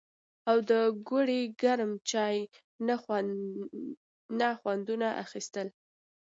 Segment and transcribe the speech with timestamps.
[0.49, 0.71] او د
[1.07, 2.37] ګوړې ګرم چای
[4.41, 5.67] نه خوندونه اخيستل